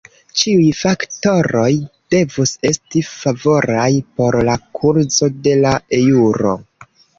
Ĉiuj 0.43 0.69
faktoroj 0.77 1.65
devus 2.15 2.55
esti 2.71 3.05
favoraj 3.11 3.85
por 4.17 4.41
la 4.49 4.57
kurzo 4.81 5.33
de 5.47 5.57
la 5.63 5.77
eŭro. 6.03 6.59